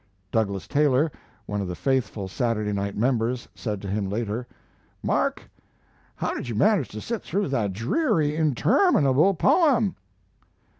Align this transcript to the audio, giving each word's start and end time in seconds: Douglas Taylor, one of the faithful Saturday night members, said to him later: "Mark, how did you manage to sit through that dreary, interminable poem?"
Douglas 0.31 0.67
Taylor, 0.67 1.11
one 1.45 1.61
of 1.61 1.67
the 1.67 1.75
faithful 1.75 2.27
Saturday 2.27 2.73
night 2.73 2.97
members, 2.97 3.47
said 3.53 3.83
to 3.83 3.87
him 3.87 4.09
later: 4.09 4.47
"Mark, 5.03 5.47
how 6.15 6.33
did 6.33 6.49
you 6.49 6.55
manage 6.55 6.87
to 6.87 7.01
sit 7.01 7.21
through 7.21 7.49
that 7.49 7.71
dreary, 7.73 8.35
interminable 8.35 9.35
poem?" 9.35 9.95